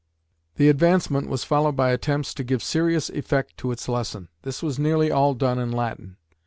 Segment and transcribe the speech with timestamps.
[0.55, 4.29] The Advancement was followed by attempts to give serious effect to its lesson.
[4.41, 6.17] This was nearly all done in Latin.